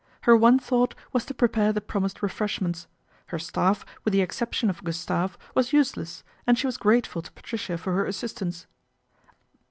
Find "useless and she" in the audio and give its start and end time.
5.73-6.65